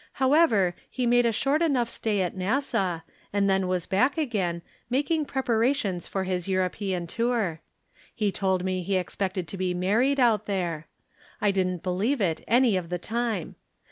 However, 0.13 0.73
he 0.89 1.05
made 1.05 1.27
a 1.27 1.31
short 1.31 1.61
enough 1.61 1.87
stay 1.87 2.23
at 2.23 2.35
Nassau, 2.35 3.01
and 3.31 3.47
then 3.47 3.67
was 3.67 3.85
back 3.85 4.17
again, 4.17 4.63
making 4.89 5.25
preparations 5.25 6.07
for 6.07 6.23
his 6.23 6.47
European 6.47 7.05
tour. 7.05 7.61
He 8.15 8.31
told 8.31 8.63
me 8.63 8.81
he 8.81 8.95
expected 8.97 9.47
to 9.47 9.57
be 9.57 9.75
married 9.75 10.19
out 10.19 10.47
there. 10.47 10.87
I 11.39 11.51
didn't 11.51 11.83
believe 11.83 12.19
it 12.19 12.41
any 12.47 12.75
of 12.77 12.89
the 12.89 12.97
time. 12.97 13.57